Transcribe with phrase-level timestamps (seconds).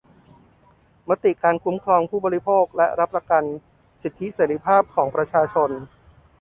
[1.09, 3.43] มิติการคุ้มครองผู้บริโภคและรับประกัน
[4.01, 5.69] สิทธิเสรีภาพของประชาชน